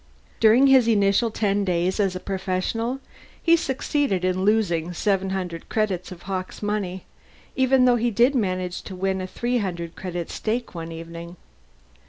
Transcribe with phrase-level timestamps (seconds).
[0.39, 2.99] During his initial ten days as a professional,
[3.43, 7.05] he succeeded in losing seven hundred credits of Hawkes' money,
[7.55, 11.35] even though he did manage to win a three hundred credit stake one evening.